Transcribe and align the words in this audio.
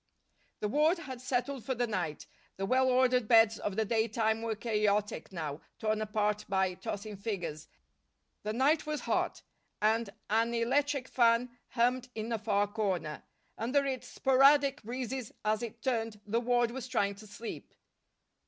The 0.61 0.67
ward 0.67 0.97
had 0.97 1.21
settled 1.21 1.63
for 1.63 1.75
the 1.75 1.85
night. 1.85 2.25
The 2.57 2.65
well 2.65 2.89
ordered 2.89 3.27
beds 3.27 3.59
of 3.59 3.75
the 3.75 3.85
daytime 3.85 4.41
were 4.41 4.55
chaotic 4.55 5.31
now, 5.31 5.61
torn 5.77 6.01
apart 6.01 6.43
by 6.49 6.73
tossing 6.73 7.15
figures. 7.17 7.67
The 8.41 8.51
night 8.51 8.87
was 8.87 9.01
hot 9.01 9.43
and 9.79 10.09
an 10.27 10.55
electric 10.55 11.07
fan 11.07 11.55
hummed 11.67 12.09
in 12.15 12.31
a 12.31 12.39
far 12.39 12.65
corner. 12.65 13.21
Under 13.59 13.85
its 13.85 14.07
sporadic 14.07 14.81
breezes, 14.81 15.33
as 15.45 15.61
it 15.61 15.83
turned, 15.83 16.19
the 16.25 16.41
ward 16.41 16.71
was 16.71 16.87
trying 16.87 17.13
to 17.13 17.27
sleep. 17.27 17.71